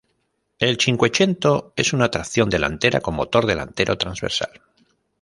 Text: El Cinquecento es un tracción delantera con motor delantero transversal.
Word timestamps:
El 0.57 0.79
Cinquecento 0.79 1.73
es 1.75 1.93
un 1.93 1.99
tracción 2.09 2.49
delantera 2.49 3.01
con 3.01 3.13
motor 3.13 3.45
delantero 3.45 3.99
transversal. 3.99 4.49